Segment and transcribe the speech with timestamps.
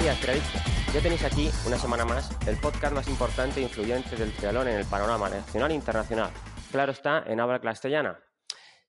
[0.00, 0.94] días, trialistas.
[0.94, 4.76] Ya tenéis aquí, una semana más, el podcast más importante e influyente del triatlón en
[4.76, 6.30] el panorama nacional e internacional.
[6.70, 8.18] Claro está, en habla castellana.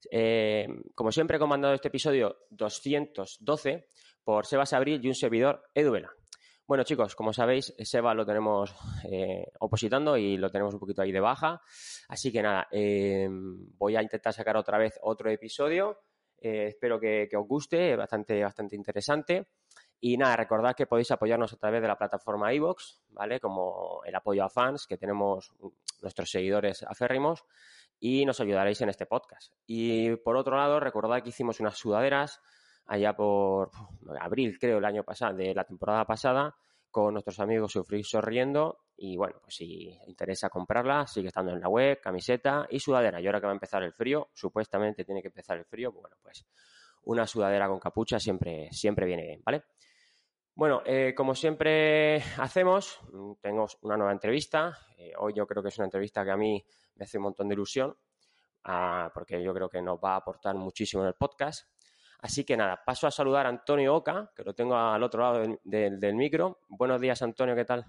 [0.09, 3.87] Eh, como siempre he comandado este episodio 212
[4.23, 6.11] por Sebas Abril y un servidor Edu Vela.
[6.65, 8.73] Bueno, chicos, como sabéis, Seba lo tenemos
[9.11, 11.61] eh, opositando y lo tenemos un poquito ahí de baja.
[12.07, 16.03] Así que nada, eh, voy a intentar sacar otra vez otro episodio.
[16.37, 19.47] Eh, espero que, que, os guste, bastante, bastante interesante.
[20.03, 23.39] Y nada, recordad que podéis apoyarnos a través de la plataforma iVoox, ¿vale?
[23.39, 25.53] Como el apoyo a fans, que tenemos
[26.01, 27.45] nuestros seguidores aférrimos,
[27.99, 29.53] y nos ayudaréis en este podcast.
[29.67, 32.41] Y por otro lado, recordad que hicimos unas sudaderas
[32.87, 33.69] allá por
[34.19, 36.55] abril, creo, el año pasado, de la temporada pasada,
[36.89, 38.79] con nuestros amigos Sufrir Sorriendo.
[38.97, 43.21] Y bueno, pues si interesa comprarla, sigue estando en la web, camiseta y sudadera.
[43.21, 46.17] Y ahora que va a empezar el frío, supuestamente tiene que empezar el frío, bueno,
[46.23, 46.43] pues
[47.03, 49.63] una sudadera con capucha siempre, siempre viene bien, ¿vale?
[50.53, 52.99] Bueno, eh, como siempre hacemos,
[53.41, 54.77] tengo una nueva entrevista.
[54.97, 56.63] Eh, hoy yo creo que es una entrevista que a mí
[56.95, 57.95] me hace un montón de ilusión,
[58.65, 61.69] ah, porque yo creo que nos va a aportar muchísimo en el podcast.
[62.19, 65.57] Así que nada, paso a saludar a Antonio Oca, que lo tengo al otro lado
[65.63, 66.59] del, del micro.
[66.67, 67.85] Buenos días, Antonio, ¿qué tal?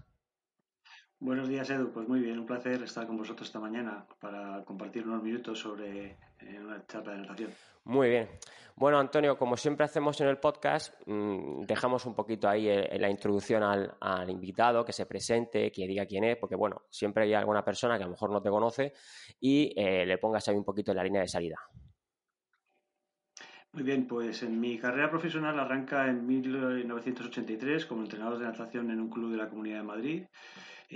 [1.23, 1.92] Buenos días, Edu.
[1.92, 6.17] Pues muy bien, un placer estar con vosotros esta mañana para compartir unos minutos sobre
[6.41, 7.51] eh, una charla de natación.
[7.84, 8.28] Muy bien.
[8.75, 13.09] Bueno, Antonio, como siempre hacemos en el podcast, mmm, dejamos un poquito ahí en la
[13.09, 17.34] introducción al, al, invitado, que se presente, que diga quién es, porque bueno, siempre hay
[17.34, 18.93] alguna persona que a lo mejor no te conoce
[19.39, 21.61] y eh, le pongas ahí un poquito en la línea de salida.
[23.75, 29.00] Muy bien, pues en mi carrera profesional arranca en 1983 como entrenador de natación en
[29.00, 30.25] un club de la Comunidad de Madrid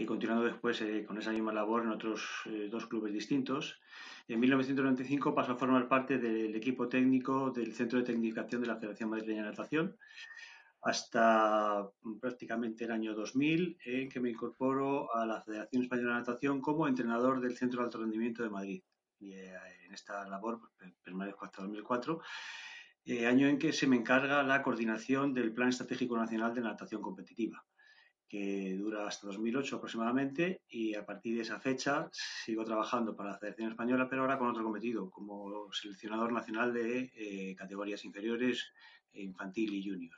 [0.05, 3.81] continuando después eh, con esa misma labor en otros eh, dos clubes distintos.
[4.29, 8.77] En 1995 pasó a formar parte del equipo técnico del Centro de Tecnificación de la
[8.77, 9.97] Federación Madrileña de Natación
[10.83, 11.89] hasta
[12.21, 16.87] prácticamente el año 2000 en que me incorporo a la Federación Española de Natación como
[16.87, 18.83] entrenador del Centro de Alto Rendimiento de Madrid.
[19.19, 19.55] Y eh,
[19.85, 20.61] en esta labor
[21.03, 22.21] permanezco hasta 2004
[23.09, 27.01] eh, año en que se me encarga la coordinación del Plan Estratégico Nacional de Natación
[27.01, 27.65] Competitiva,
[28.29, 33.39] que dura hasta 2008 aproximadamente y a partir de esa fecha sigo trabajando para la
[33.39, 38.73] Federación Española, pero ahora con otro cometido, como seleccionador nacional de eh, categorías inferiores,
[39.13, 40.17] infantil y junior.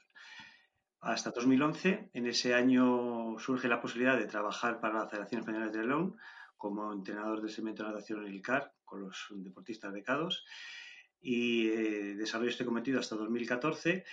[1.01, 5.73] Hasta 2011, en ese año surge la posibilidad de trabajar para la Federación Española de
[5.73, 6.17] Triatlón
[6.57, 10.45] como entrenador del segmento de natación en el CAR con los deportistas becados
[11.21, 14.05] y eh, desarrollo este cometido hasta 2014.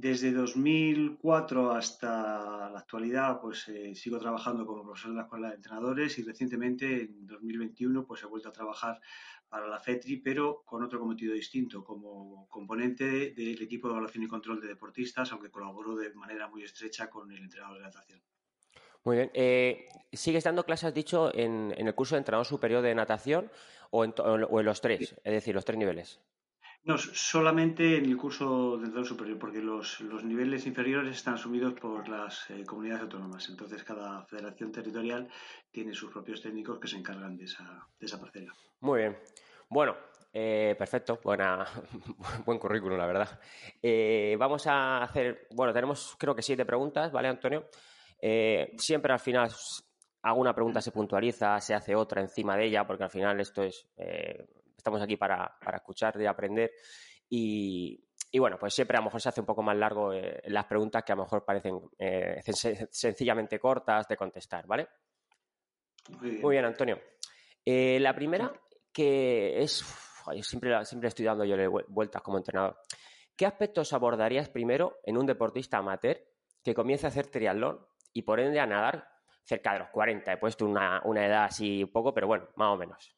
[0.00, 5.56] Desde 2004 hasta la actualidad, pues eh, sigo trabajando como profesor de la Escuela de
[5.56, 9.00] Entrenadores y recientemente, en 2021, pues he vuelto a trabajar
[9.48, 14.28] para la FETRI, pero con otro cometido distinto, como componente del equipo de evaluación y
[14.28, 18.22] control de deportistas, aunque colaboro de manera muy estrecha con el entrenador de natación.
[19.02, 19.32] Muy bien.
[19.34, 23.50] Eh, ¿Sigues dando clases, dicho, en, en, el curso de entrenador superior de natación
[23.90, 25.16] o en, o en los tres?
[25.24, 26.20] Es decir, los tres niveles.
[26.84, 31.74] No, solamente en el curso de entrenador superior, porque los, los niveles inferiores están asumidos
[31.74, 33.48] por las eh, comunidades autónomas.
[33.50, 35.28] Entonces, cada federación territorial
[35.70, 38.54] tiene sus propios técnicos que se encargan de esa, de esa parcela.
[38.80, 39.18] Muy bien.
[39.68, 39.96] Bueno,
[40.32, 41.66] eh, perfecto, buena,
[42.46, 43.40] buen currículum, la verdad.
[43.82, 47.68] Eh, vamos a hacer, bueno, tenemos creo que siete preguntas, ¿vale, Antonio?
[48.20, 49.50] Eh, siempre al final
[50.22, 53.88] alguna pregunta se puntualiza, se hace otra encima de ella, porque al final esto es,
[53.96, 54.46] eh,
[54.78, 56.72] estamos aquí para, para, escuchar y aprender.
[57.28, 60.40] Y, y, bueno, pues siempre a lo mejor se hace un poco más largo eh,
[60.46, 62.40] las preguntas que a lo mejor parecen eh,
[62.90, 64.88] sencillamente cortas de contestar, ¿vale?
[66.20, 66.98] Muy bien, Muy bien Antonio.
[67.64, 68.50] Eh, la primera,
[68.92, 71.56] que es, uf, siempre, siempre estoy dando yo
[71.88, 72.78] vueltas como entrenador.
[73.36, 76.18] ¿Qué aspectos abordarías primero en un deportista amateur
[76.64, 79.08] que comience a hacer triatlón y por ende a nadar
[79.48, 80.32] cerca de los 40.
[80.32, 83.16] He puesto una, una edad así un poco, pero bueno, más o menos.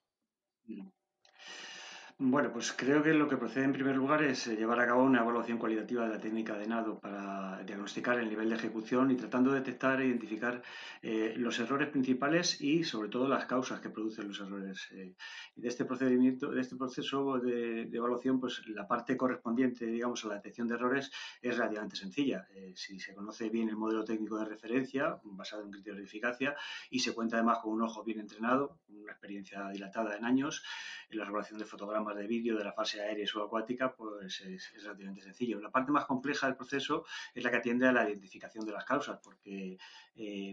[2.22, 5.04] Bueno, pues creo que lo que procede en primer lugar es eh, llevar a cabo
[5.04, 9.16] una evaluación cualitativa de la técnica de nado para diagnosticar el nivel de ejecución y
[9.16, 10.60] tratando de detectar e identificar
[11.00, 14.86] eh, los errores principales y sobre todo las causas que producen los errores.
[14.92, 15.14] Eh,
[15.56, 20.28] de este procedimiento, de este proceso de, de, evaluación, pues la parte correspondiente, digamos, a
[20.28, 22.46] la detección de errores es relativamente sencilla.
[22.54, 26.54] Eh, si se conoce bien el modelo técnico de referencia, basado en criterios de eficacia,
[26.90, 30.62] y se cuenta además con un ojo bien entrenado, una experiencia dilatada en años,
[31.08, 34.72] en la regulación de fotogramas de vídeo de la fase aérea y subacuática, pues es,
[34.82, 35.60] relativamente sencillo.
[35.60, 37.04] La parte más compleja del proceso
[37.34, 39.78] es la que atiende a la identificación de las causas, porque
[40.16, 40.52] eh,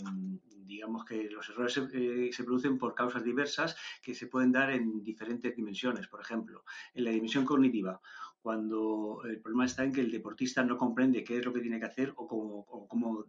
[0.55, 4.71] digamos que los errores se, eh, se, producen por causas diversas que se pueden dar
[4.71, 6.07] en diferentes dimensiones.
[6.07, 6.63] Por ejemplo,
[6.93, 8.01] en la dimensión cognitiva,
[8.41, 11.79] cuando el problema está en que el deportista no comprende qué es lo que tiene
[11.79, 13.23] que hacer o cómo, o cómo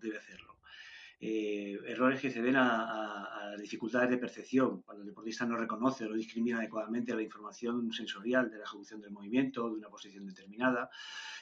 [1.20, 6.12] eh, errores que se ven a, dificultades de percepción, cuando el deportista no reconoce o
[6.12, 10.91] discrimina adecuadamente la información sensorial de la ejecución del movimiento, de una posición determinada.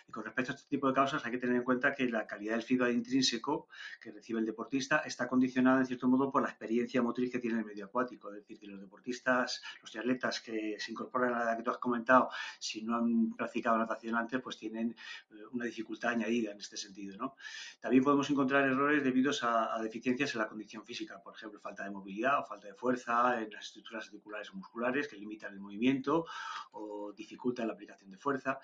[0.08, 2.26] Y con respecto a este tipo de causas hay que tener en cuenta que la
[2.26, 3.68] calidad del feedback intrínseco
[4.00, 7.58] que recibe el deportista está condicionada en cierto modo por la experiencia motriz que tiene
[7.58, 8.30] el medio acuático.
[8.30, 11.78] Es decir, que los deportistas, los atletas que se incorporan a la que tú has
[11.78, 14.96] comentado, si no han practicado natación antes, pues tienen
[15.30, 17.16] eh, una dificultad añadida en este sentido.
[17.18, 17.36] ¿no?
[17.80, 21.84] También podemos encontrar errores debidos a, a, deficiencias en la condición física, por ejemplo, falta
[21.84, 25.60] de movilidad o falta de fuerza en las estructuras articulares o musculares que limitan el
[25.60, 26.26] movimiento
[26.72, 28.60] o dificultan la aplicación de fuerza.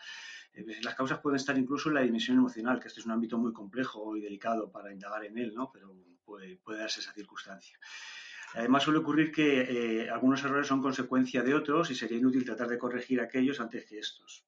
[0.55, 3.39] Eh, las causas pueden estar incluso en la dimensión emocional, que este es un ámbito
[3.39, 5.71] muy complejo y delicado para indagar en él, ¿no?
[5.73, 5.95] pero
[6.25, 7.79] puede, darse esa circunstancia.
[8.55, 12.69] Además, suele ocurrir que eh, algunos errores son consecuencia de otros y sería inútil tratar
[12.69, 14.45] de corregir aquellos antes que estos.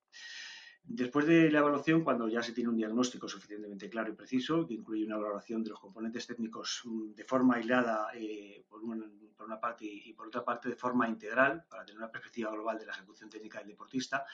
[0.87, 4.75] Después de la evaluación, cuando ya se tiene un diagnóstico suficientemente claro y preciso, que
[4.75, 9.87] incluye una evaluación de los componentes técnicos mm, de forma aislada eh, por, una, parte
[9.87, 13.31] y, por otra parte de forma integral, para tener una perspectiva global de la ejecución
[13.31, 14.27] técnica del deportista,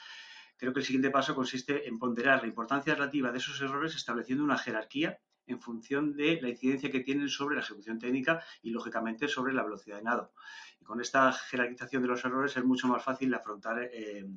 [0.57, 4.43] creo que el siguiente paso consiste en ponderar la importancia relativa de esos errores estableciendo
[4.43, 9.29] una jerarquía en función de la incidencia que tienen sobre la ejecución técnica y, lógicamente,
[9.29, 10.33] sobre la velocidad de nado.
[10.81, 14.27] Y con esta jerarquización de los errores es mucho más fácil afrontar eh,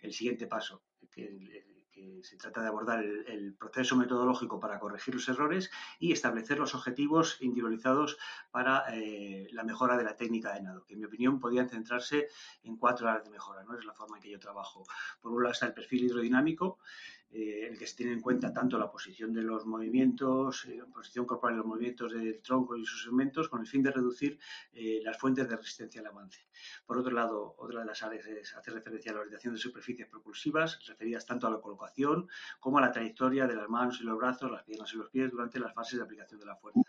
[0.00, 1.64] el siguiente paso, que
[2.22, 7.38] se trata de abordar el, proceso metodológico para corregir los errores y establecer los objetivos
[7.40, 8.18] individualizados
[8.50, 12.28] para eh, la mejora de la técnica de nado, que en mi opinión podían centrarse
[12.62, 13.76] en cuatro áreas de mejora, ¿no?
[13.76, 14.84] es la forma en que yo trabajo.
[15.20, 16.78] Por un lado está el perfil hidrodinámico,
[17.30, 20.84] eh, en el que se tiene en cuenta tanto la posición de los movimientos, la
[20.84, 23.90] eh, posición corporal de los movimientos del tronco y sus segmentos, con el fin de
[23.90, 24.38] reducir
[24.72, 26.46] eh, las fuentes de resistencia al avance.
[26.86, 30.08] Por otro lado, otra de las áreas es hacer referencia a la orientación de superficies
[30.08, 32.28] propulsivas, referidas tanto a la colocación
[32.60, 35.30] como a la trayectoria de las manos y los brazos, las piernas y los pies
[35.30, 36.80] durante las fases de aplicación de la fuerza.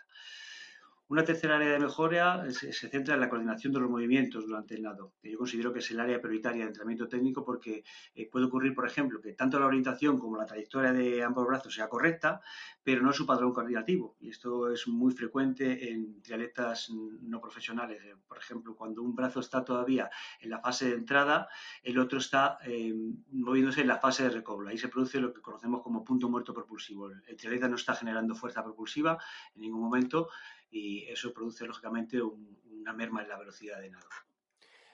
[1.10, 4.82] Una tercera área de mejora se, centra en la coordinación de los movimientos durante el
[4.82, 7.82] nado, que yo considero que es el área prioritaria de entrenamiento técnico porque
[8.14, 11.74] eh, puede ocurrir, por ejemplo, que tanto la orientación como la trayectoria de ambos brazos
[11.74, 12.40] sea correcta,
[12.84, 14.14] pero no su padrón coordinativo.
[14.20, 18.00] Y esto es muy frecuente en triatletas no profesionales.
[18.04, 20.08] Eh, por ejemplo, cuando un brazo está todavía
[20.40, 21.48] en la fase de entrada,
[21.82, 22.94] el otro está eh,
[23.32, 24.68] moviéndose en la fase de recobro.
[24.68, 27.10] Ahí se produce lo que conocemos como punto muerto propulsivo.
[27.10, 29.18] El triatleta no está generando fuerza propulsiva
[29.56, 30.28] en ningún momento
[30.70, 34.08] y eso produce lógicamente una merma en la velocidad de nado.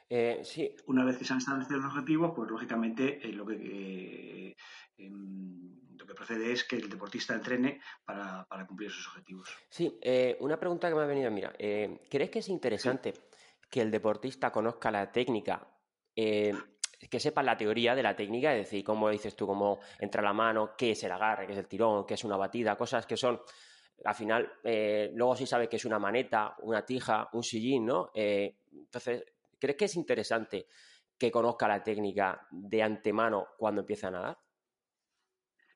[0.09, 0.75] Eh, sí.
[0.87, 4.57] Una vez que se han establecido los objetivos, pues lógicamente eh, lo, que, eh,
[4.99, 9.49] em, lo que procede es que el deportista entrene para, cumplir esos objetivos.
[9.69, 9.99] Sí,
[10.41, 13.15] una pregunta que me ha venido, mira, ¿crees que es interesante
[13.69, 15.69] que el deportista conozca la técnica?
[16.15, 20.33] que sepa la teoría de la técnica, es decir, cómo dices tú, cómo entra la
[20.33, 23.19] mano, qué es el agarre, qué es el tirón, qué es una batida, cosas que
[23.19, 23.39] son
[24.05, 28.11] al final, eh, luego sí sabe que es una maneta, una tija, un sillín, ¿no?
[28.15, 29.25] Eh, entonces,
[29.59, 30.67] ¿crees que es interesante
[31.19, 34.39] que conozca la técnica de antemano cuando empieza a nadar?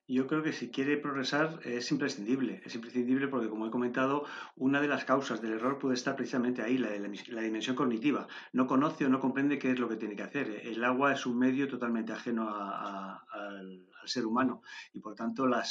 [0.07, 2.61] Yo creo que si quiere progresar es imprescindible.
[2.65, 4.25] Es imprescindible porque, como he comentado,
[4.57, 8.27] una de las causas del error puede estar precisamente ahí, la de la, dimensión cognitiva.
[8.51, 10.49] No conoce o no comprende qué es lo que tiene que hacer.
[10.65, 14.61] El agua es un medio totalmente ajeno al, ser humano
[14.93, 15.63] y, por tanto, la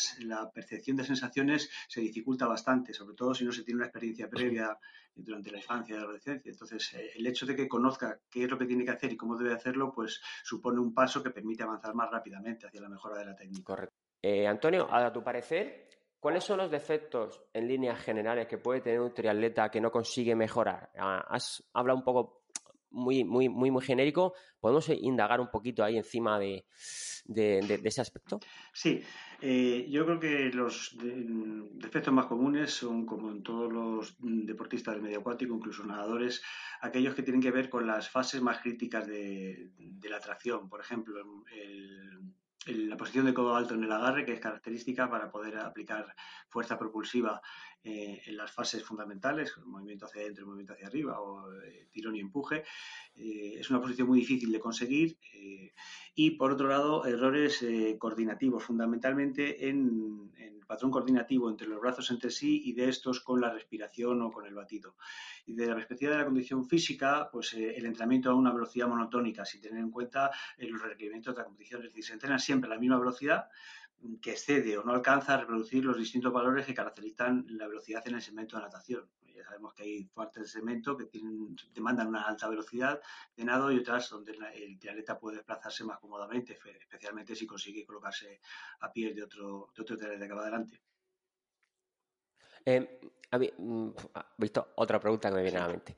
[0.52, 4.78] percepción de sensaciones se dificulta bastante, sobre todo si no se tiene una experiencia previa
[5.14, 6.50] durante la infancia y la adolescencia.
[6.50, 9.16] Entonces, eh, el hecho de que conozca qué es lo que tiene que hacer y
[9.16, 13.18] cómo debe hacerlo, pues supone un paso que permite avanzar más rápidamente hacia la mejora
[13.18, 13.64] de la técnica.
[13.64, 13.96] Correcto.
[14.22, 19.00] Eh, Antonio, a tu parecer, ¿cuáles son los defectos en líneas generales que puede tener
[19.00, 20.90] un triatleta que no consigue mejorar?
[20.98, 22.39] Ah, has hablado un poco
[22.90, 24.34] muy, muy, muy, muy genérico.
[24.60, 26.64] ¿Podemos indagar un poquito ahí encima de,
[27.26, 28.40] ese aspecto?
[28.72, 29.02] Sí,
[29.40, 35.02] eh, yo creo que los defectos más comunes son, como en todos los deportistas del
[35.02, 36.42] medio acuático, incluso nadadores,
[36.80, 40.68] aquellos que tienen que ver con las fases más críticas de, de la tracción.
[40.68, 41.20] Por ejemplo,
[41.52, 42.34] el
[42.66, 46.14] la posición de codo alto en el agarre, que es característica para poder aplicar
[46.48, 47.40] fuerza propulsiva
[47.82, 52.20] eh, en las fases fundamentales, movimiento hacia adentro movimiento hacia arriba, o eh, tirón y
[52.20, 52.64] empuje.
[53.14, 55.16] Eh, es una posición muy difícil de conseguir.
[56.22, 57.64] Y por otro lado, errores
[57.98, 63.40] coordinativos, fundamentalmente en, el patrón coordinativo entre los brazos entre sí y de estos con
[63.40, 64.96] la respiración o con el batido.
[65.46, 69.46] Y de la perspectiva de la condición física, pues el entrenamiento a una velocidad monotónica,
[69.46, 71.80] sin tener en cuenta los requerimientos de la competición.
[71.80, 73.48] Es decir, se entrena siempre a la misma velocidad,
[74.20, 78.16] que excede o no alcanza a reproducir los distintos valores que caracterizan la velocidad en
[78.16, 79.08] el segmento de natación.
[79.42, 83.00] Sabemos que hay partes del segmento que tienen, demandan una alta velocidad
[83.36, 88.40] de nado y otras donde el triatleta puede desplazarse más cómodamente, especialmente si consigue colocarse
[88.80, 90.82] a pie de otro, de otro triatleta que va adelante.
[92.64, 93.00] Eh,
[93.58, 93.90] mm,
[94.38, 95.96] visto otra pregunta que me viene a la mente.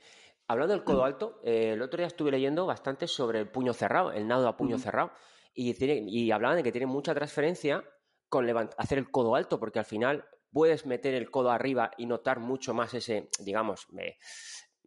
[0.49, 4.13] Hablando del codo alto, eh, el otro día estuve leyendo bastante sobre el puño cerrado,
[4.13, 5.13] el nado a puño cerrado,
[5.55, 7.85] y, y hablaban de que tiene mucha transferencia
[8.29, 8.47] con
[8.77, 12.75] hacer el codo alto, porque al final puedes meter el codo arriba y notar mucho
[12.75, 13.89] más ese, digamos,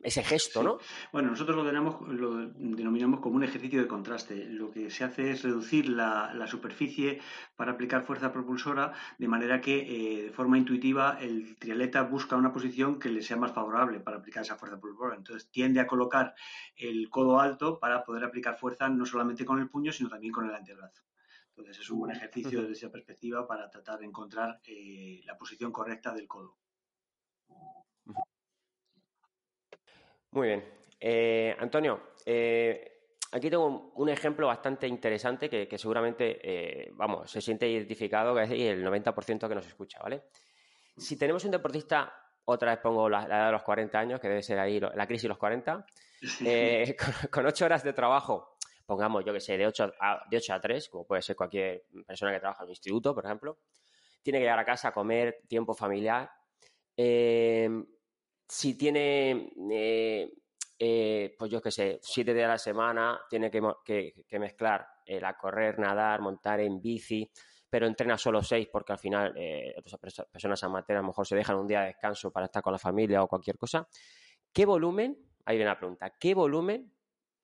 [0.05, 0.77] ese gesto, ¿no?
[1.11, 4.45] Bueno, nosotros lo, lo, denominamos como un ejercicio de contraste.
[4.45, 7.21] Lo que se hace es reducir la, superficie
[7.55, 12.53] para aplicar fuerza propulsora de manera que eh, de forma intuitiva el triatleta busca una
[12.53, 15.15] posición que le sea más favorable para aplicar esa fuerza propulsora.
[15.15, 16.35] Entonces tiende a colocar
[16.75, 20.47] el codo alto para poder aplicar fuerza no solamente con el puño, sino también con
[20.47, 21.01] el antebrazo.
[21.57, 25.71] Entonces es un buen ejercicio desde esa perspectiva para tratar de encontrar eh, la posición
[25.71, 26.57] correcta del codo.
[30.31, 30.65] Muy bien.
[30.99, 38.37] Eh, Antonio, eh, aquí tengo un, ejemplo bastante interesante que, seguramente, vamos, se siente identificado,
[38.37, 40.23] es el 90% que nos escucha, ¿vale?
[40.97, 44.43] Si tenemos un deportista, otra vez pongo la, edad de los 40 años, que debe
[44.43, 45.85] ser ahí la crisis de los 40,
[47.31, 48.54] con, ocho horas de trabajo,
[48.85, 51.85] pongamos, yo que sé, de 8 a, de 8 a 3, como puede ser cualquier
[52.05, 53.59] persona que trabaja en un instituto, por ejemplo,
[54.21, 56.29] tiene que llegar a casa a comer, tiempo familiar,
[58.47, 60.31] si tiene, eh,
[60.77, 65.37] eh, pues yo qué sé, siete días a la semana, tiene que, mezclar el a
[65.37, 67.29] correr, nadar, montar en bici,
[67.69, 71.35] pero entrena solo seis porque al final eh, otras personas amateurs a lo mejor se
[71.35, 73.87] dejan un día de descanso para estar con la familia o cualquier cosa.
[74.53, 76.94] ¿Qué volumen, ahí viene la pregunta, qué volumen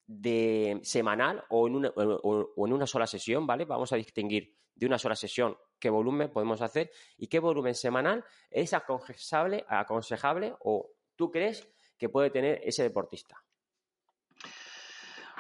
[0.08, 3.66] de semanal o en, una, o en una sola sesión, ¿vale?
[3.66, 8.24] Vamos a distinguir de una sola sesión qué volumen podemos hacer y qué volumen semanal
[8.50, 11.68] es aconsejable, aconsejable o tú crees
[11.98, 13.44] que puede tener ese deportista.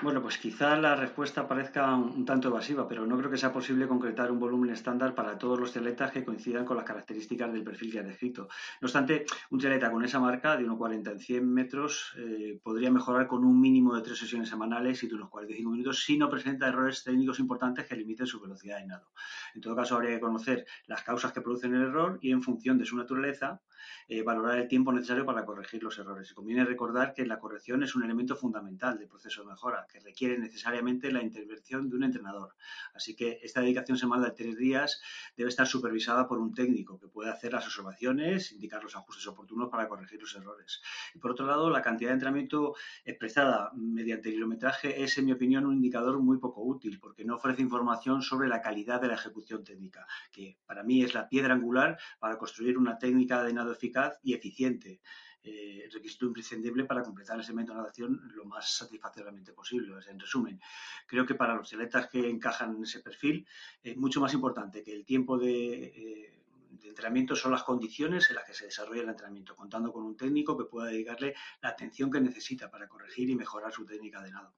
[0.03, 3.87] Bueno, pues quizá la respuesta parezca un, tanto evasiva, pero no creo que sea posible
[3.87, 7.91] concretar un volumen estándar para todos los atletas que coincidan con las características del perfil
[7.91, 8.47] que ha descrito.
[8.81, 13.27] No obstante, un atleta con esa marca de 1,40 en 100 metros eh, podría mejorar
[13.27, 16.67] con un mínimo de tres sesiones semanales y de unos 45 minutos si no presenta
[16.67, 19.11] errores técnicos importantes que limiten su velocidad de nado.
[19.53, 22.79] En todo caso, habría que conocer las causas que producen el error y, en función
[22.79, 23.61] de su naturaleza,
[24.07, 26.33] eh, valorar el tiempo necesario para corregir los errores.
[26.33, 30.37] Conviene recordar que la corrección es un elemento fundamental del proceso de mejora, que requiere
[30.37, 32.55] necesariamente la intervención de un entrenador.
[32.93, 35.01] Así que esta dedicación semanal de tres días
[35.35, 39.69] debe estar supervisada por un técnico que pueda hacer las observaciones, indicar los ajustes oportunos
[39.69, 40.81] para corregir los errores.
[41.13, 45.65] Y por otro lado, la cantidad de entrenamiento expresada mediante kilometraje es, en mi opinión,
[45.65, 49.63] un indicador muy poco útil porque no ofrece información sobre la calidad de la ejecución
[49.63, 54.19] técnica, que para mí es la piedra angular para construir una técnica de nado eficaz
[54.23, 55.01] y eficiente.
[55.43, 59.95] Eh, requisito imprescindible para completar ese método de natación lo más satisfactoriamente posible.
[60.07, 60.61] En resumen,
[61.07, 63.47] creo que para los atletas que encajan en ese perfil,
[63.81, 68.35] es mucho más importante que el tiempo de, eh, de entrenamiento son las condiciones en
[68.35, 72.11] las que se desarrolla el entrenamiento, contando con un técnico que pueda dedicarle la atención
[72.11, 74.53] que necesita para corregir y mejorar su técnica de nado.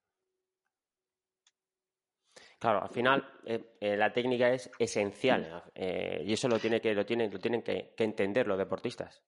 [2.64, 7.04] Claro, al final eh, eh, la técnica es esencial y eso lo, tiene que, lo,
[7.04, 9.22] tienen, lo tienen que entender los deportistas.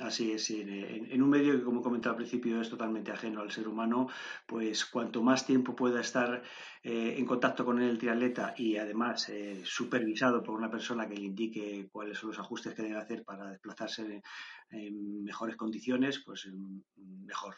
[0.00, 0.60] Así es, sí.
[0.60, 4.08] En, un medio que, como comentaba al principio, es totalmente ajeno al ser humano,
[4.46, 6.42] pues cuanto más tiempo pueda estar
[6.82, 11.22] eh, en contacto con el triatleta y además eh, supervisado por una persona que le
[11.22, 14.22] indique cuáles son los ajustes que debe hacer para desplazarse
[14.70, 17.56] en, mejores condiciones, pues mm, mejor.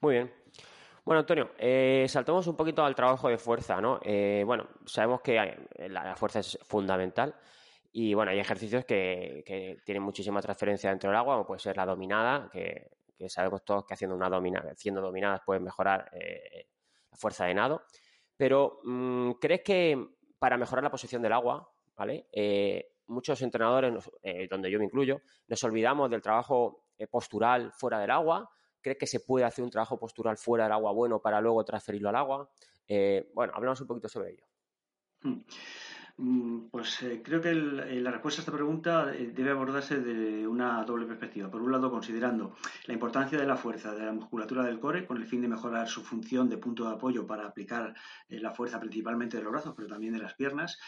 [0.00, 0.30] Muy bien.
[1.04, 4.00] Bueno, Antonio, eh, saltamos un poquito al trabajo de fuerza, ¿no?
[4.46, 5.56] bueno, sabemos que
[5.88, 7.34] la fuerza es fundamental.
[7.96, 11.86] Y bueno, hay ejercicios que, tienen muchísima transferencia dentro del agua, como puede ser la
[11.86, 12.90] dominada, que,
[13.28, 16.66] sabemos todos que haciendo una dominada, haciendo dominadas puedes mejorar eh,
[17.08, 17.84] la fuerza de nado.
[18.36, 20.08] Pero, mm, ¿crees que
[20.40, 22.26] para mejorar la posición del agua, ¿vale?
[22.32, 28.10] Eh, muchos entrenadores, eh, donde yo me incluyo, nos olvidamos del trabajo postural fuera del
[28.10, 28.50] agua.
[28.84, 32.10] ¿Crees que se puede hacer un trabajo postural fuera del agua bueno para luego transferirlo
[32.10, 32.50] al agua?
[33.34, 34.44] bueno, hablamos un poquito sobre ello.
[35.22, 35.40] Hmm.
[36.16, 40.46] Mm, pues eh, creo que eh, la respuesta a esta pregunta eh, debe abordarse de
[40.46, 41.50] una doble perspectiva.
[41.50, 42.54] Por un lado, considerando
[42.86, 45.88] la importancia de la fuerza de la musculatura del core con el fin de mejorar
[45.88, 47.94] su función de punto de apoyo para aplicar
[48.28, 50.78] la fuerza principalmente de los brazos, pero también de las piernas.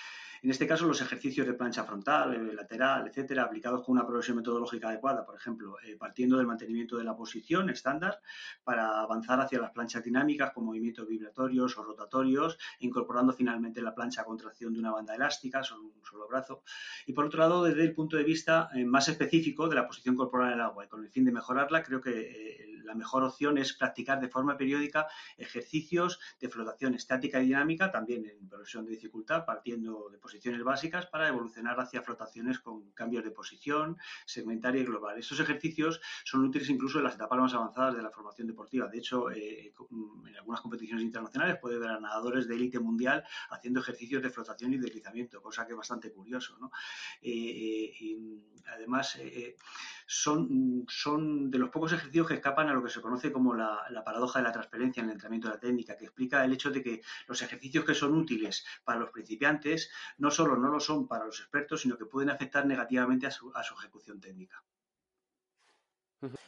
[0.43, 4.37] En este caso, los ejercicios de plancha frontal, eh, lateral, etcétera, aplicados con una progresión
[4.37, 8.21] metodológica adecuada, por ejemplo, eh, partiendo del mantenimiento de la posición estándar
[8.65, 14.23] para avanzar hacia las planchas dinámicas con movimientos vibratorios o rotatorios, incorporando finalmente la plancha
[14.23, 16.63] a contracción de una banda elástica, solo un solo brazo.
[17.07, 20.17] Y por otro lado, desde el punto de vista eh, más específico de la posición
[20.17, 23.59] corporal en el agua y con el fin de mejorarla, creo que la mejor opción
[23.59, 28.93] es practicar de forma periódica ejercicios de flotación estática y dinámica, también en progresión de
[28.93, 34.85] dificultad, partiendo de posiciones básicas para evolucionar hacia flotaciones con cambios de posición, segmentaria y
[34.85, 35.19] global.
[35.19, 38.89] Estos ejercicios son útiles incluso en las etapas más avanzadas de la formación deportiva.
[38.89, 39.73] De hecho, eh,
[40.27, 44.79] en algunas competiciones internacionales puede ver nadadores de élite mundial haciendo ejercicios de flotación y
[44.79, 46.57] deslizamiento, cosa que es bastante curioso.
[46.59, 46.71] ¿no?
[47.23, 48.19] Eh, eh,
[48.67, 49.19] además,
[50.07, 53.85] son, son de los pocos ejercicios que escapan a lo que se conoce como la,
[54.05, 56.83] paradoja de la transferencia en el entrenamiento de la técnica, que explica el hecho de
[56.83, 61.25] que los ejercicios que son útiles para los principiantes no solo no lo son para
[61.25, 64.63] los expertos, sino que pueden afectar negativamente a su, ejecución técnica.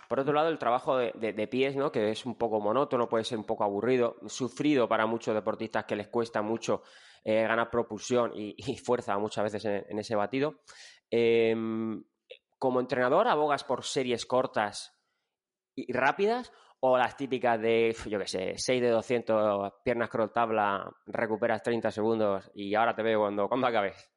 [0.08, 1.92] Por otro lado, el trabajo de, pies, ¿no?
[1.92, 5.94] que es un poco monótono, puede ser un poco aburrido, sufrido para muchos deportistas que
[5.94, 6.82] les cuesta mucho
[7.24, 10.62] eh, ganar propulsión y, fuerza muchas veces en, ese batido.
[11.10, 12.02] Em,
[12.58, 14.94] como entrenador, ¿abogas por series cortas
[15.74, 20.90] y rápidas o las típicas de, yo qué sé, 6 de 200, piernas crawl tabla,
[21.06, 24.10] recuperas 30 segundos y ahora te veo cuando, cuando acabes?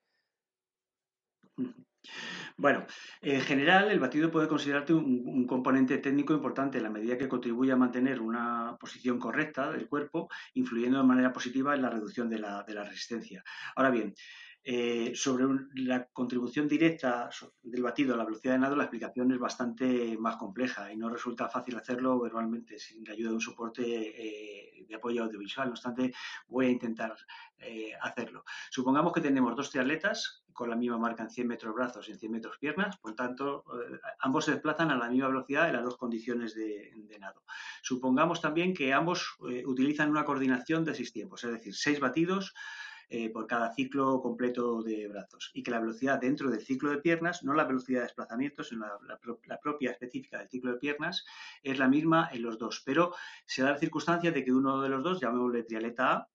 [2.57, 2.85] Bueno,
[3.21, 7.71] en general el batido puede considerarte un, componente técnico importante en la medida que contribuye
[7.71, 12.39] a mantener una posición correcta del cuerpo, influyendo de manera positiva en la reducción de
[12.39, 13.43] la, de la resistencia.
[13.75, 14.13] Ahora bien,
[14.63, 17.31] eh, sobre la contribución directa
[17.63, 21.09] del batido a la velocidad de nado, la explicación es bastante más compleja y no
[21.09, 25.67] resulta fácil hacerlo verbalmente sin la ayuda de un soporte eh, de apoyo audiovisual.
[25.67, 26.13] No obstante,
[26.47, 27.15] voy a intentar
[27.57, 28.43] eh, hacerlo.
[28.69, 32.19] Supongamos que tenemos dos triatletas con la misma marca en 100 metros brazos y en
[32.19, 33.63] 100 metros piernas, por tanto,
[34.19, 37.41] ambos se desplazan a la misma velocidad en las dos condiciones de, de nado.
[37.81, 42.53] Supongamos también que ambos utilizan una coordinación de seis tiempos, es decir, seis batidos
[43.13, 46.99] eh, por cada ciclo completo de brazos y que la velocidad dentro del ciclo de
[46.99, 51.25] piernas, no la velocidad de desplazamiento, sino la, propia específica del ciclo de piernas,
[51.61, 52.81] es la misma en los dos.
[52.85, 53.13] Pero
[53.45, 56.29] se da la circunstancia de que uno de los dos, llamémosle trialeta A,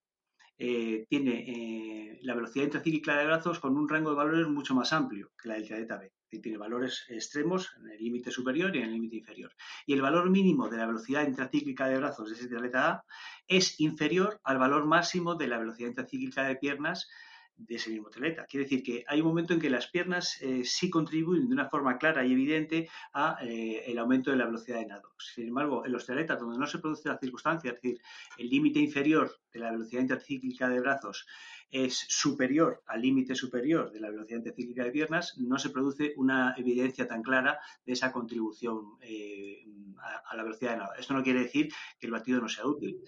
[0.58, 4.92] eh, tiene eh, la velocidad intracíclica de brazos con un rango de valores mucho más
[4.92, 8.84] amplio que la del trialeta B tiene valores extremos en el límite superior y en
[8.86, 9.52] el límite inferior.
[9.86, 13.04] Y el valor mínimo de la velocidad intracíclica de brazos de ese atleta A
[13.48, 17.08] es inferior al valor máximo de la velocidad intracíclica de piernas
[17.56, 18.44] de ese mismo atleta.
[18.44, 21.68] Quiere decir que hay un momento en que las piernas eh, sí contribuyen de una
[21.68, 25.14] forma clara y evidente a eh, el aumento de la velocidad de nado.
[25.18, 28.00] Sin embargo, en los atletas donde no se produce la circunstancia, es decir,
[28.36, 31.26] el límite inferior de la velocidad intracíclica de brazos
[31.70, 36.54] es superior al límite superior de la velocidad anticíclica de piernas, no se produce una
[36.56, 39.64] evidencia tan clara de esa contribución eh,
[40.28, 40.94] a, la velocidad de nado.
[40.98, 43.00] Esto no quiere decir que el batido no sea útil.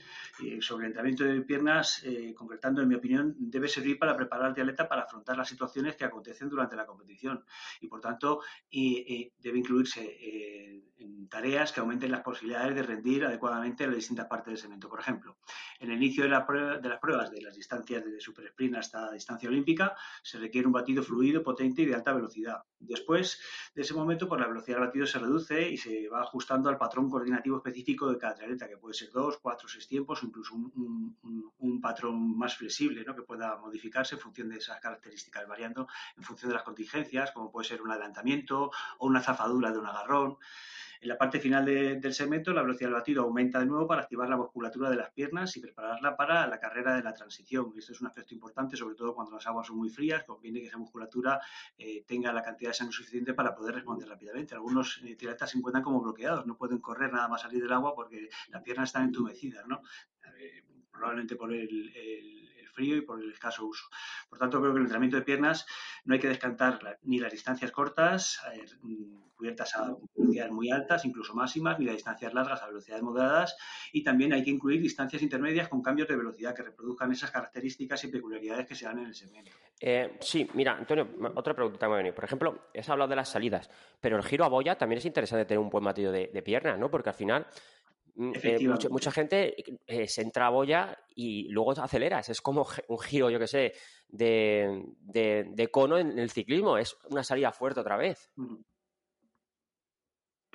[0.42, 4.52] Eh, el entrenamiento de piernas, eh, concretando, en mi opinión, debe servir para preparar al
[4.52, 7.44] atleta para afrontar las situaciones que acontecen durante la competición
[7.80, 8.40] y, por tanto,
[8.70, 14.52] debe incluirse en tareas que aumenten las posibilidades de rendir adecuadamente en las distintas partes
[14.52, 14.88] del segmento.
[14.88, 15.38] Por ejemplo,
[15.78, 16.46] en el inicio de, la
[16.80, 18.10] de las pruebas de las distancias de
[18.48, 22.62] sprint hasta distancia olímpica, se requiere un batido fluido, potente y de alta velocidad.
[22.78, 23.40] Después
[23.74, 26.78] de ese momento, pues la velocidad del batido se reduce y se va ajustando al
[26.78, 31.80] patrón coordinativo específico de cada atleta, que puede ser dos, cuatro, seis tiempos incluso un,
[31.80, 36.54] patrón más flexible, que pueda modificarse en función de esas características, variando en función de
[36.54, 40.38] las contingencias, como puede ser un adelantamiento o una zafadura de un agarrón.
[41.00, 44.28] En la parte final del segmento, la velocidad del batido aumenta de nuevo para activar
[44.28, 47.72] la musculatura de las piernas y prepararla para la carrera de la transición.
[47.76, 50.66] Esto es un aspecto importante, sobre todo cuando las aguas son muy frías, conviene que
[50.66, 51.40] esa musculatura
[51.76, 54.54] eh, tenga la cantidad de sangre suficiente para poder responder rápidamente.
[54.54, 57.94] Algunos eh, atletas se encuentran como bloqueados, no pueden correr nada más salir del agua
[57.94, 59.82] porque las piernas están entumecidas, ¿no?
[60.40, 62.47] Eh, probablemente por el
[62.78, 63.86] frío y por el escaso uso.
[64.28, 65.66] Por tanto, creo que el entrenamiento de piernas
[66.04, 68.64] no hay que descantar ni las distancias cortas, eh,
[69.34, 73.56] cubiertas a velocidades muy altas, incluso máximas, ni las distancias largas a velocidades moderadas,
[73.92, 78.02] y también hay que incluir distancias intermedias con cambios de velocidad que reproduzcan esas características
[78.04, 79.50] y peculiaridades que se dan en el segmento.
[79.80, 82.14] Eh, sí, mira, Antonio, otra pregunta me ha venido.
[82.14, 85.44] Por ejemplo, has hablado de las salidas, pero el giro a boya también es interesante
[85.44, 86.90] tener un buen batido de, de pierna, ¿no?
[86.90, 87.46] Porque al final
[88.18, 89.54] eh, mucha, gente
[89.86, 92.28] eh, se entra a boya y luego aceleras.
[92.28, 93.72] Es como un giro, yo que sé,
[94.08, 96.78] de, de, cono en el ciclismo.
[96.78, 98.30] Es una salida fuerte otra vez.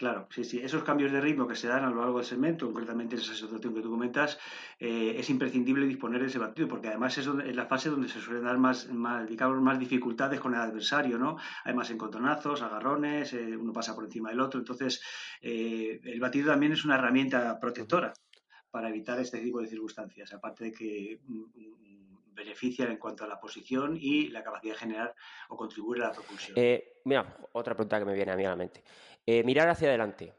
[0.03, 0.59] Claro, sí, sí.
[0.59, 3.33] Esos cambios de ritmo que se dan a lo largo del segmento, concretamente en esa
[3.33, 4.37] situación que tú comentas,
[4.77, 8.43] eh, es imprescindible disponer de ese batido, porque además es, la fase donde se suelen
[8.43, 11.37] dar más, más, más dificultades con el adversario, ¿no?
[11.63, 14.59] Hay más encontronazos, agarrones, eh, uno pasa por encima del otro.
[14.59, 15.01] Entonces,
[15.39, 18.11] eh, el batido también es una herramienta protectora
[18.71, 23.27] para evitar este tipo de circunstancias, aparte de que mm, mm, benefician en cuanto a
[23.27, 25.15] la posición y la capacidad de generar
[25.47, 26.57] o contribuir a la propulsión.
[27.05, 28.83] mira, otra pregunta que me viene a mí a la mente.
[29.25, 30.33] Eh, mirar hacia adelante.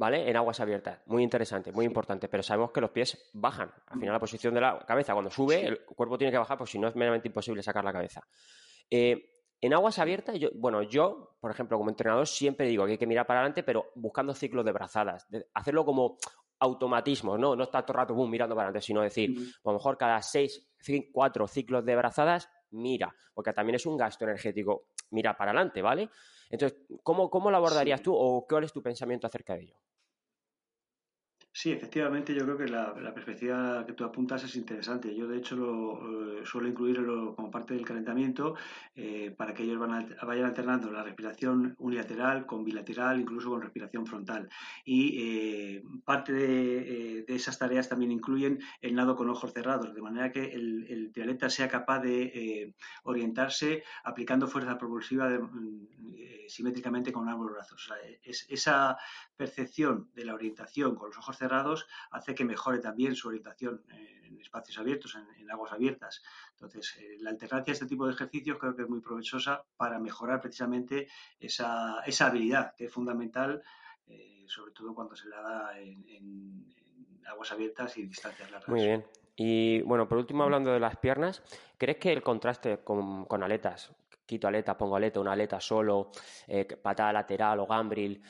[0.00, 0.30] ¿vale?
[0.30, 0.98] En aguas abiertas.
[1.06, 2.26] Muy interesante, muy importante.
[2.26, 3.70] Pero sabemos que los pies bajan.
[3.86, 6.70] Al final, la posición de la cabeza, cuando sube, el cuerpo tiene que bajar, pues
[6.70, 8.26] si no es meramente imposible sacar la cabeza.
[8.88, 12.98] Eh, en aguas abiertas, yo, bueno, yo, por ejemplo, como entrenador, siempre digo que hay
[12.98, 15.28] que mirar para adelante, pero buscando ciclos de brazadas.
[15.52, 16.16] hacerlo como
[16.60, 17.54] automatismo, ¿no?
[17.54, 20.22] No estar todo el rato boom, mirando para adelante, sino decir, a lo mejor cada
[20.22, 20.66] seis,
[21.12, 26.08] cuatro ciclos de brazadas, mira, porque también es un gasto energético, mira para adelante, ¿vale?
[26.50, 29.76] Entonces, ¿cómo, cómo lo abordarías tú o cuál es tu pensamiento acerca de ello?
[31.52, 35.14] Sí, efectivamente, yo creo que la, perspectiva que tú apuntas es interesante.
[35.14, 38.54] Yo, de hecho, lo eh, suelo incluirlo como parte del calentamiento
[38.94, 44.48] eh, para que ellos vayan alternando la respiración unilateral con bilateral, incluso con respiración frontal.
[44.84, 50.30] Y eh, parte de, esas tareas también incluyen el nado con ojos cerrados, de manera
[50.30, 55.28] que el, el triatleta sea capaz de orientarse aplicando fuerza propulsiva
[56.50, 57.92] simétricamente con ambos brazos.
[58.22, 58.96] es, esa
[59.36, 63.82] percepción de la orientación con los ojos cerrados hace que mejore también su orientación
[64.30, 66.22] en espacios abiertos, en, aguas abiertas.
[66.52, 69.98] Entonces, eh, la alternancia a este tipo de ejercicios creo que es muy provechosa para
[69.98, 71.08] mejorar precisamente
[71.40, 73.62] esa, habilidad que es fundamental,
[74.06, 76.66] eh, sobre todo cuando se la da en,
[77.26, 78.68] aguas abiertas y distancias largas.
[78.68, 79.04] Muy bien.
[79.36, 81.42] Y bueno, por último, hablando de las piernas,
[81.78, 83.92] ¿crees que el contraste con, aletas,
[84.26, 86.10] quito aleta, pongo aleta, una aleta solo,
[86.46, 88.22] eh, patada lateral o gambril,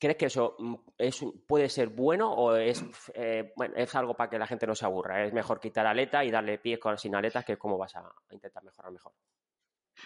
[0.00, 2.82] ¿Crees que eso mm, es, puede ser bueno o es,
[3.12, 5.26] eh, bueno, es algo para que la gente no se aburra?
[5.26, 8.10] Es mejor quitar aleta y darle pies con, sin aletas, que es como vas a
[8.30, 9.12] intentar mejorar mejor.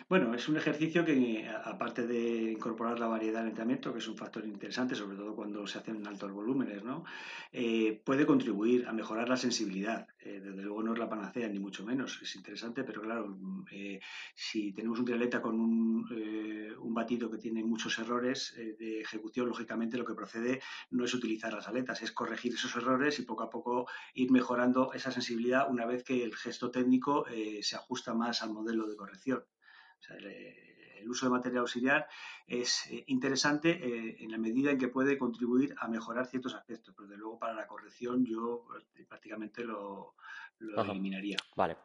[0.09, 4.17] Bueno, es un ejercicio que, aparte de incorporar la variedad del entrenamiento, que es un
[4.17, 7.05] factor interesante, sobre todo cuando se hacen altos volúmenes, ¿no?
[7.53, 10.07] Eh, puede contribuir a mejorar la sensibilidad.
[10.21, 12.21] Eh, desde luego no es la panacea, ni mucho menos.
[12.23, 13.39] Es interesante, pero claro,
[13.71, 14.01] eh,
[14.35, 19.97] si tenemos un triatleta con un, un, batido que tiene muchos errores de ejecución, lógicamente
[19.97, 23.51] lo que procede no es utilizar las aletas, es corregir esos errores y poco a
[23.51, 27.27] poco ir mejorando esa sensibilidad una vez que el gesto técnico
[27.63, 29.45] se ajusta más al modelo de corrección
[30.11, 32.09] el, uso de material auxiliar
[32.47, 36.95] es eh, interesante eh, en la medida en que puede contribuir a mejorar ciertos aspectos,
[36.97, 40.15] pero de luego para la corrección yo eh, prácticamente lo,
[40.61, 41.37] eliminaría.
[41.57, 41.77] Vale.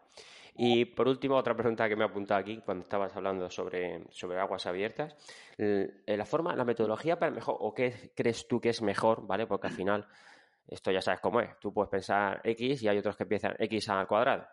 [0.56, 4.40] Y por último, otra pregunta que me ha apuntado aquí cuando estabas hablando sobre, sobre
[4.40, 5.16] aguas abiertas.
[5.58, 9.48] La forma, la metodología para mejor, o qué crees tú que es mejor, ¿vale?
[9.48, 10.08] Porque al final,
[10.68, 11.58] esto ya sabes cómo es.
[11.60, 14.48] Tú puedes pensar X y hay otros que piensan X al cuadrado.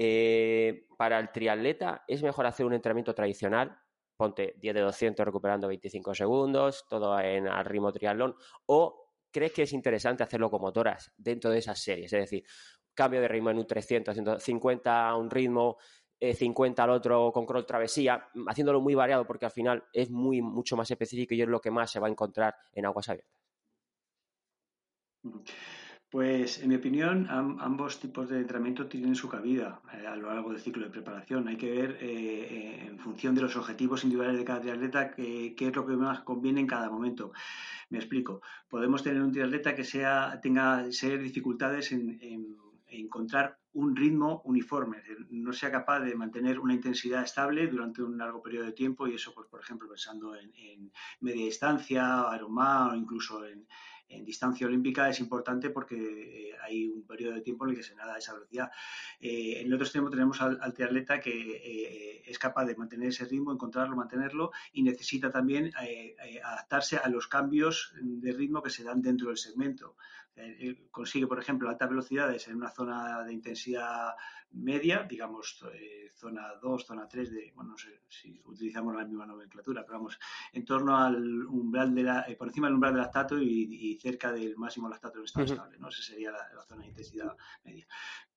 [0.00, 3.76] Eh, para el triatleta es mejor hacer un entrenamiento tradicional,
[4.16, 9.62] ponte 10 de 200 recuperando 25 segundos, todo en al ritmo triatlón, o crees que
[9.62, 12.44] es interesante hacer locomotoras dentro de esas series, es decir,
[12.94, 15.78] cambio de ritmo en un 300, 150 a un ritmo,
[16.20, 20.40] 50 eh, al otro con crawl travesía, haciéndolo muy variado porque al final es muy
[20.40, 23.42] mucho más específico y es lo que más se va a encontrar en aguas abiertas.
[26.10, 30.50] Pues, en mi opinión, ambos tipos de entrenamiento tienen su cabida eh, a lo largo
[30.50, 31.46] del ciclo de preparación.
[31.48, 35.76] Hay que ver, eh, en función de los objetivos individuales de cada triatleta, qué es
[35.76, 37.32] lo que más conviene en cada momento.
[37.90, 38.40] Me explico.
[38.70, 45.52] Podemos tener un triatleta que sea, tenga serias dificultades en, encontrar un ritmo uniforme, no
[45.52, 49.34] sea capaz de mantener una intensidad estable durante un largo periodo de tiempo y eso,
[49.34, 50.90] pues, por ejemplo, pensando en, en
[51.20, 53.66] media distancia, Ironman o incluso en,
[54.08, 57.82] en distancia olímpica es importante porque eh, hay un periodo de tiempo en el que
[57.82, 58.70] se nada a esa velocidad.
[59.20, 63.24] Eh, en el otro extremo tenemos al, triatleta que eh, es capaz de mantener ese
[63.24, 65.72] ritmo, encontrarlo, mantenerlo y necesita también
[66.42, 69.96] adaptarse a los cambios de ritmo que se dan dentro del segmento.
[70.90, 74.14] Consigue, por ejemplo, altas velocidades en una zona de intensidad
[74.50, 75.62] media, digamos,
[76.14, 80.18] zona 2, zona 3, de, bueno, no sé si utilizamos la misma nomenclatura, pero vamos,
[80.52, 84.56] en torno al umbral de la, por encima del umbral del lactato y cerca del
[84.56, 85.88] máximo lactato en estado estable, ¿no?
[85.88, 87.86] Esa sería la, zona de intensidad media.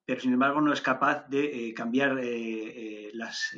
[0.05, 3.55] Pero sin embargo no es capaz de eh, cambiar eh, eh, las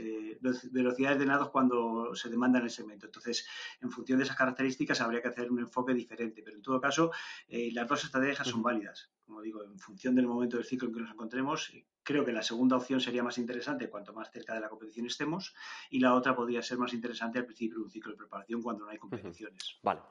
[0.72, 3.06] velocidades de nados cuando se demanda en el segmento.
[3.06, 3.48] Entonces,
[3.82, 6.44] en función de esas características habría que hacer un enfoque diferente.
[6.44, 7.12] Pero en todo caso,
[7.48, 9.12] las dos estrategias son válidas.
[9.26, 11.72] Como digo, en función del momento del ciclo en que nos encontremos,
[12.04, 15.56] creo que la segunda opción sería más interesante cuanto más cerca de la competición estemos
[15.90, 18.86] y la otra podría ser más interesante al principio de un ciclo de preparación cuando
[18.86, 19.80] no hay competiciones.
[19.82, 20.02] Vale.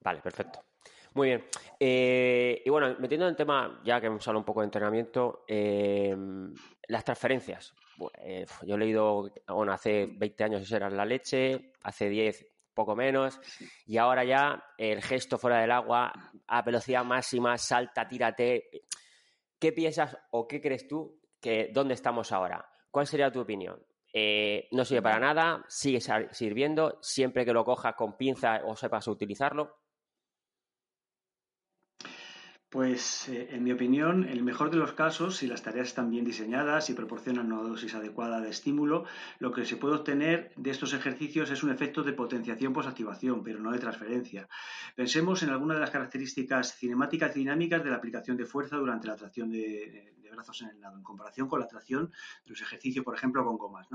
[0.00, 0.64] Vale, perfecto.
[1.14, 1.44] Muy bien.
[1.78, 5.44] Eh, y bueno, metiendo en el tema, ya que hemos hablado un poco de entrenamiento,
[5.46, 6.14] eh,
[6.88, 7.72] las transferencias.
[8.18, 12.96] Eh, yo he leído, bueno, hace 20 años eso era la leche, hace 10 poco
[12.96, 13.40] menos,
[13.86, 16.12] y ahora ya el gesto fuera del agua,
[16.48, 18.68] a velocidad máxima, salta, tírate.
[19.60, 22.68] ¿Qué piensas o qué crees tú que dónde estamos ahora?
[22.90, 23.80] ¿Cuál sería tu opinión?
[24.70, 26.00] no sirve para nada, sigue
[26.30, 29.83] sirviendo, siempre que lo cojas con pinza o sepas utilizarlo.
[32.74, 36.24] Pues, eh, en mi opinión, el mejor de los casos, si las tareas están bien
[36.24, 39.04] diseñadas y proporcionan una dosis adecuada de estímulo,
[39.38, 43.60] lo que se puede obtener de estos ejercicios es un efecto de potenciación posactivación, pero
[43.60, 44.48] no de transferencia.
[44.96, 49.06] Pensemos en algunas de las características cinemáticas y dinámicas de la aplicación de fuerza durante
[49.06, 52.10] la tracción de, brazos en el nado, en comparación con la tracción
[52.44, 53.86] de los ejercicios, por ejemplo, con gomas.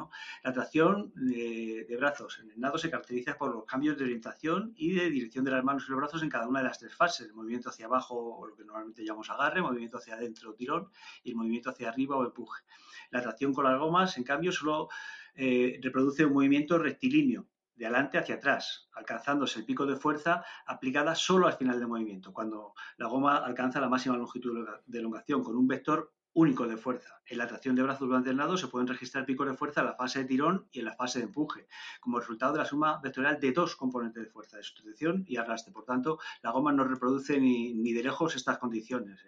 [0.41, 4.71] La tracción de, de brazos en el nado se caracteriza por los cambios de orientación
[4.77, 6.95] y de dirección de las manos y los brazos en cada una de las tres
[6.95, 10.89] fases, el movimiento hacia abajo o lo que normalmente llamamos agarre, movimiento hacia adentro, tirón,
[11.23, 12.63] y el movimiento hacia arriba o empuje.
[13.11, 14.89] La tracción con las gomas, en cambio, solo
[15.35, 21.15] eh, reproduce un movimiento rectilíneo, de adelante hacia atrás, alcanzándose el pico de fuerza aplicada
[21.15, 25.55] solo al final del movimiento, cuando la goma alcanza la máxima longitud de elongación con
[25.55, 27.21] un vector único de fuerza.
[27.25, 29.95] En la tracción de brazos durante el se pueden registrar picos de fuerza en la
[29.95, 31.67] fase de tirón y en la fase de empuje,
[31.99, 35.73] como resultado de la suma vectorial de dos componentes de fuerza, de sustitución y arrastre.
[35.73, 39.19] Por tanto, la goma no reproduce ni, ni de lejos estas condiciones.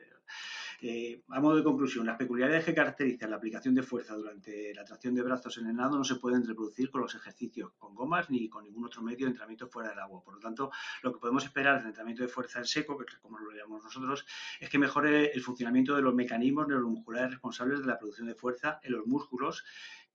[0.83, 4.83] Eh, a modo de conclusión, las peculiaridades que caracterizan la aplicación de fuerza durante la
[4.83, 8.31] tracción de brazos en el nado no se pueden reproducir con los ejercicios con gomas
[8.31, 10.23] ni con ningún otro medio de entrenamiento fuera del agua.
[10.23, 10.71] Por lo tanto,
[11.03, 13.83] lo que podemos esperar del entrenamiento de fuerza en seco, que es como lo llamamos
[13.83, 14.25] nosotros,
[14.59, 18.79] es que mejore el funcionamiento de los mecanismos neuromusculares responsables de la producción de fuerza
[18.81, 19.63] en los músculos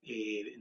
[0.01, 0.57] eh,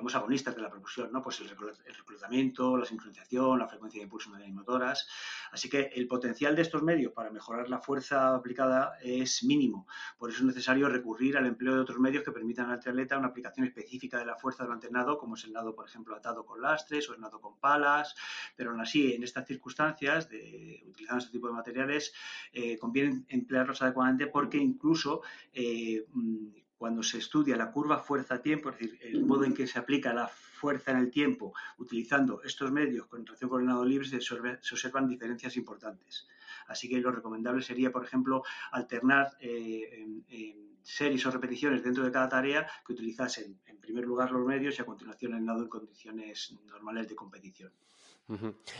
[0.00, 1.20] digamos, agonistas de la propulsión, ¿no?
[1.22, 5.06] Pues el, reclutamiento, la sincronización, la frecuencia de impulso de motoras.
[5.52, 9.86] Así que el potencial de estos medios para mejorar la fuerza aplicada es mínimo.
[10.16, 13.28] Por eso es necesario recurrir al empleo de otros medios que permitan al atleta una
[13.28, 16.46] aplicación específica de la fuerza durante el nado, como es el nado, por ejemplo, atado
[16.46, 18.14] con lastres o el nado con palas.
[18.56, 22.14] Pero aún así, en estas circunstancias, de, utilizando este tipo de materiales,
[22.54, 25.20] eh, conviene emplearlos adecuadamente porque incluso
[25.52, 26.06] eh,
[26.80, 30.26] cuando se estudia la curva fuerza-tiempo, es decir, el modo en que se aplica la
[30.26, 36.26] fuerza en el tiempo utilizando estos medios con tracción coordinado libre, se, observan diferencias importantes.
[36.68, 42.30] Así que lo recomendable sería, por ejemplo, alternar eh, series o repeticiones dentro de cada
[42.30, 46.56] tarea que utilizasen en primer lugar los medios y a continuación el nado en condiciones
[46.64, 47.72] normales de competición.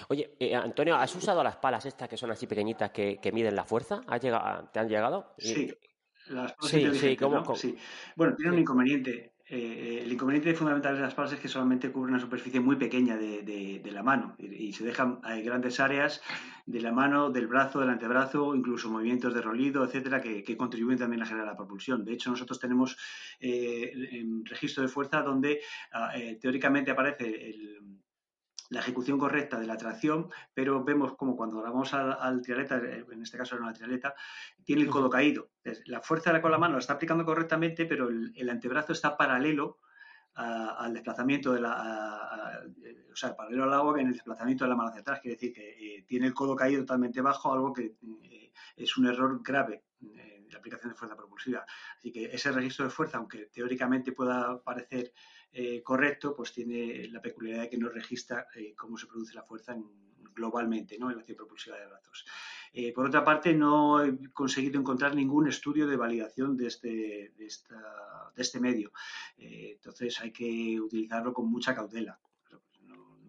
[0.08, 3.64] Oye, eh, Antonio, ¿has usado las palas estas que son así pequeñitas que, miden la
[3.64, 4.00] fuerza?
[4.72, 5.34] ¿Te han llegado?
[5.36, 5.70] Sí,
[6.28, 7.16] las sí, sí,
[7.56, 7.76] sí,
[8.16, 9.32] Bueno, tiene un inconveniente.
[9.52, 13.16] Eh, el inconveniente fundamental de las palas es que solamente cubren una superficie muy pequeña
[13.16, 16.22] de, la mano y, se dejan grandes áreas
[16.66, 21.22] de la mano, del brazo, del antebrazo, incluso movimientos de rolido, etcétera, que, contribuyen también
[21.22, 22.04] a generar la propulsión.
[22.04, 22.96] De hecho, nosotros tenemos
[23.40, 25.60] eh, un registro de fuerza donde
[25.92, 27.80] ah, eh, teóricamente aparece el
[28.70, 33.22] la ejecución correcta de la tracción, pero vemos como cuando vamos al, al trialeta, en
[33.22, 34.14] este caso era una trialeta,
[34.64, 35.50] tiene el codo caído.
[35.86, 39.16] La fuerza de la con la mano la está aplicando correctamente, pero el, antebrazo está
[39.16, 39.80] paralelo
[40.34, 42.62] al desplazamiento de la,
[43.12, 45.20] o sea, paralelo al agua en el desplazamiento de la mano hacia atrás.
[45.20, 49.06] Quiere decir que eh, tiene el codo caído totalmente bajo, algo que eh, es un
[49.06, 51.66] error grave en la aplicación de fuerza propulsiva.
[51.96, 55.12] Así que ese registro de fuerza, aunque teóricamente pueda parecer
[55.52, 59.42] eh, correcto, pues tiene la peculiaridad de que no registra eh, cómo se produce la
[59.42, 59.76] fuerza
[60.32, 61.10] globalmente ¿no?
[61.10, 62.24] en la acción propulsiva de brazos.
[62.72, 67.46] Eh, por otra parte, no he conseguido encontrar ningún estudio de validación de este, de
[68.36, 68.92] este medio.
[69.36, 72.18] entonces hay que utilizarlo con mucha cautela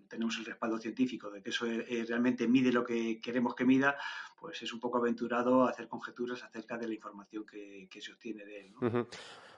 [0.08, 1.66] tenemos el respaldo científico de que eso
[2.06, 3.98] realmente mide lo que queremos que mida,
[4.38, 8.60] pues es un poco aventurado hacer conjeturas acerca de la información que, se obtiene de
[8.60, 8.74] él.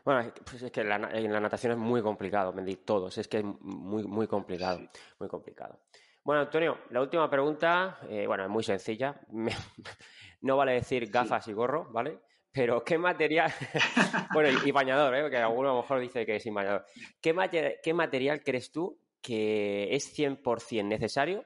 [0.04, 0.90] Bueno, pues es que en
[1.32, 4.82] la natación es muy complicado medir todos, es que es muy, muy complicado,
[5.20, 5.80] muy complicado.
[6.24, 9.20] Bueno, Antonio, la última pregunta, eh, bueno, es muy sencilla.
[10.42, 12.20] no vale decir gafas y gorro, ¿vale?
[12.50, 13.52] Pero ¿qué material?
[14.34, 15.30] bueno, y, bañador, ¿eh?
[15.30, 16.86] Que alguno a lo mejor dice que es sin bañador.
[17.20, 21.44] ¿Qué, ¿Qué material crees tú que es 100% necesario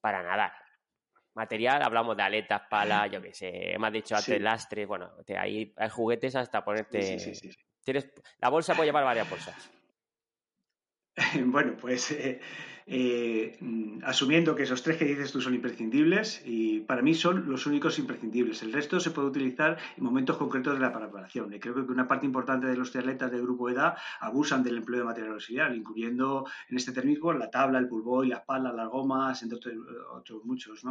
[0.00, 0.52] para nadar?
[1.34, 5.88] Material, hablamos de aletas, palas, yo qué sé, hemos dicho antes lastres, bueno, hay, hay
[5.88, 7.20] juguetes hasta ponerte...
[7.20, 7.50] Sí, sí,
[8.40, 9.70] la bolsa puede llevar varias bolsas.
[11.44, 12.40] Bueno, pues eh,
[12.90, 13.58] eh,
[14.02, 17.98] asumiendo que esos tres que dices tú son imprescindibles y para mí son los únicos
[17.98, 18.62] imprescindibles.
[18.62, 21.52] El resto se puede utilizar en momentos concretos de la preparación.
[21.52, 24.78] Y creo que una parte importante de los triatletas del grupo de edad abusan del
[24.78, 27.88] empleo de material auxiliar, incluyendo en este término la tabla, el
[28.24, 29.58] y las palas, las gomas, entre
[30.12, 30.82] otros, muchos.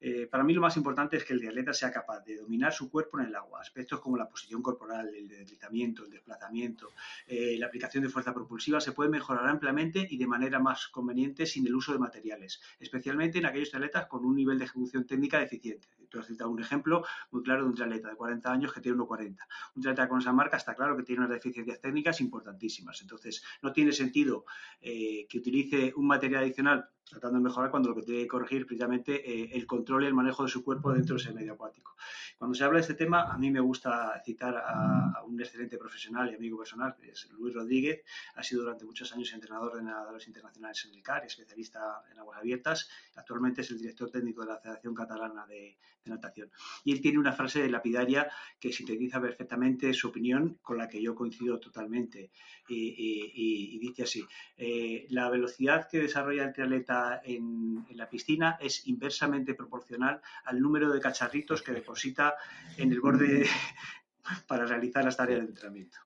[0.00, 2.90] Eh, para mí lo más importante es que el triatleta sea capaz de dominar su
[2.90, 3.60] cuerpo en el agua.
[3.60, 6.92] Aspectos como la posición corporal, el deslizamiento, el desplazamiento,
[7.26, 11.41] eh, la aplicación de fuerza propulsiva se puede mejorar ampliamente y de manera más conveniente
[11.46, 15.38] sin el uso de materiales, especialmente en aquellos atletas con un nivel de ejecución técnica
[15.38, 15.88] deficiente.
[16.12, 19.38] Tú has un ejemplo muy claro de un triatleta de 40 años que tiene 1,40.
[19.74, 23.00] Un triatleta con esa marca está claro que tiene unas deficiencias técnicas importantísimas.
[23.00, 24.44] Entonces, no tiene sentido
[24.80, 28.66] eh, que utilice un material adicional tratando de mejorar cuando lo que tiene que corregir
[28.66, 31.94] precisamente eh, el control y el manejo de su cuerpo dentro de ese medio acuático.
[32.38, 36.30] Cuando se habla de este tema, a mí me gusta citar a, un excelente profesional
[36.30, 38.02] y amigo personal, que es Luis Rodríguez,
[38.34, 42.38] ha sido durante muchos años entrenador de nadadores internacionales en el CAR, especialista en aguas
[42.38, 46.50] abiertas, actualmente es el director técnico de la Federación Catalana de, Natación.
[46.84, 51.14] Y él tiene una frase lapidaria que sintetiza perfectamente su opinión, con la que yo
[51.14, 52.30] coincido totalmente,
[52.68, 54.24] y, dice así,
[54.56, 60.92] eh, la velocidad que desarrolla el triatleta en, la piscina es inversamente proporcional al número
[60.92, 62.34] de cacharritos que deposita
[62.76, 63.46] en el borde
[64.48, 65.98] para realizar las tareas de entrenamiento.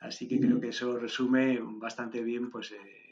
[0.00, 3.08] Así que creo que eso resume bastante bien pues, eh,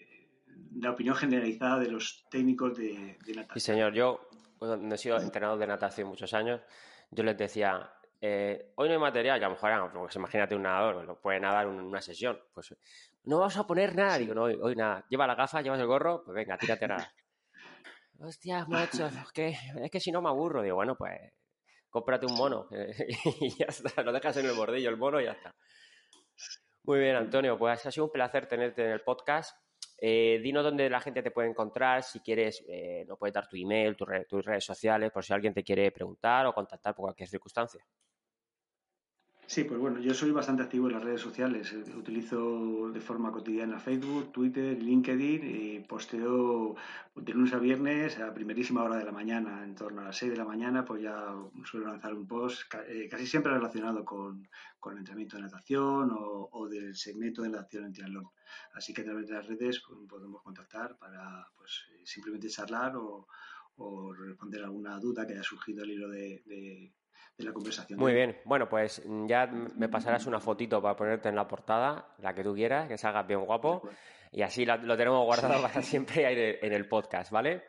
[0.76, 3.48] la opinión generalizada de los técnicos de, natación.
[3.54, 3.92] Sí, señor.
[3.92, 6.60] Yo, cuando he sido entrenador de natación muchos años,
[7.10, 10.62] yo les decía, eh, hoy no hay material, ya a lo mejor, pues imagínate un
[10.62, 12.74] nadador, lo puede nadar en una sesión, pues
[13.24, 16.22] no vas a poner nada, digo, no, hoy, nada, lleva la gafa, llevas el gorro,
[16.24, 17.12] pues venga, tírate nada.
[18.18, 20.62] Hostia, macho, es que, es que si no me aburro.
[20.62, 21.20] Digo, bueno, pues
[21.90, 22.66] cómprate un mono
[23.40, 25.54] y ya está, lo dejas en el bordillo el mono y ya está.
[26.84, 29.58] Muy bien, Antonio, pues ha sido un placer tenerte en el podcast.
[29.98, 33.56] Eh, dinos dónde la gente te puede encontrar, si quieres, eh, nos puedes dar tu
[33.56, 37.84] email, tus redes sociales, por si alguien te quiere preguntar o contactar por cualquier circunstancia.
[39.48, 41.72] Sí, pues bueno, yo soy bastante activo en las redes sociales.
[41.72, 46.74] Eh, utilizo de forma cotidiana Facebook, Twitter, LinkedIn y posteo
[47.14, 50.32] de lunes a viernes a primerísima hora de la mañana, en torno a las 6
[50.32, 51.32] de la mañana, pues ya
[51.64, 54.48] suelo lanzar un post eh, casi siempre relacionado con,
[54.90, 58.28] el entrenamiento de natación o, del segmento de natación en triatlón.
[58.74, 63.28] Así que a través de las redes pues, podemos contactar para pues, simplemente charlar o,
[64.12, 66.92] responder alguna duda que haya surgido al hilo de
[67.38, 67.98] la conversación.
[67.98, 72.34] Muy bien, bueno, pues ya me pasarás una fotito para ponerte en la portada, la
[72.34, 73.88] que tú quieras, que salgas bien guapo,
[74.32, 77.64] y así lo tenemos guardado para siempre en el podcast, ¿vale?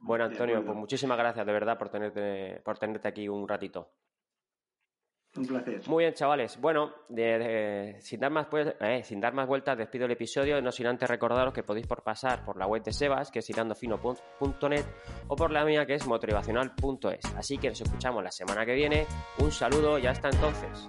[0.00, 3.90] Bueno, Antonio, pues muchísimas gracias de verdad por tenerte, por tenerte aquí un ratito.
[5.36, 5.80] Un placer.
[5.88, 6.60] Muy bien, chavales.
[6.60, 6.92] Bueno,
[8.00, 11.08] sin, dar más, pues, eh, sin dar más vueltas, despido el episodio, no sin antes
[11.08, 14.84] recordaros que podéis por pasar por la web de Sebas, que es irandofino.net,
[15.28, 17.34] o por la mía, que es motivacional.es.
[17.36, 19.06] Así que nos escuchamos la semana que viene.
[19.40, 20.88] Un saludo y hasta entonces.